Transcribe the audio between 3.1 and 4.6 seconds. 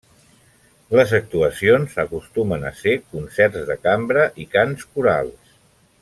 concerts de cambra i